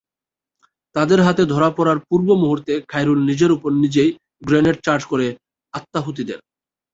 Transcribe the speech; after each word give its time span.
তাদের 0.95 1.19
হাতে 1.21 1.43
ধরা 1.45 1.69
পড়ার 1.77 1.97
পূর্ব 2.07 2.27
মুহূর্তে 2.33 2.73
খায়রুল 2.87 3.19
নিজের 3.25 3.51
ওপর 3.51 3.71
নিজেই 3.83 4.09
গ্রেনেড 4.41 4.77
চার্জ 4.83 5.03
করে 5.05 5.27
আত্মাহুতি 5.73 6.23
দেন। 6.23 6.39